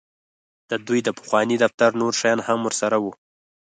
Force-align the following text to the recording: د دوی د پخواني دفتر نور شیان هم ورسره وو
د 0.69 0.71
دوی 0.87 0.99
د 1.03 1.09
پخواني 1.19 1.55
دفتر 1.63 1.89
نور 2.01 2.13
شیان 2.19 2.39
هم 2.47 2.59
ورسره 2.63 2.97
وو 3.03 3.11